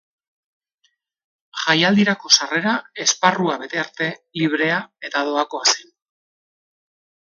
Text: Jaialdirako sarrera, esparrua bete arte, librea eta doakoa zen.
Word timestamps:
Jaialdirako 1.65 2.33
sarrera, 2.39 2.75
esparrua 3.07 3.61
bete 3.67 3.85
arte, 3.85 4.11
librea 4.43 4.83
eta 5.13 5.27
doakoa 5.33 5.75
zen. 5.79 5.97